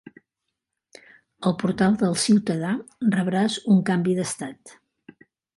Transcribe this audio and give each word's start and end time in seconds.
Al 1.49 1.53
portal 1.63 1.99
del 2.03 2.17
ciutadà 2.25 2.73
rebràs 3.17 3.61
un 3.77 3.87
canvi 3.91 4.21
d'estat. 4.23 4.79